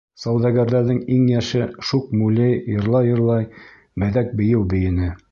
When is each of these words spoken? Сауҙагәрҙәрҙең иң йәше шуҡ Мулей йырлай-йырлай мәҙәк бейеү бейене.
Сауҙагәрҙәрҙең 0.19 1.01
иң 1.15 1.25
йәше 1.33 1.59
шуҡ 1.89 2.15
Мулей 2.21 2.55
йырлай-йырлай 2.75 3.45
мәҙәк 4.05 4.33
бейеү 4.41 4.65
бейене. 4.73 5.11